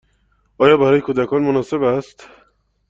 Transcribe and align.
آیا 0.57 0.77
برای 0.77 1.01
کودکان 1.01 1.43
مناسب 1.43 1.81
است؟ 1.83 2.27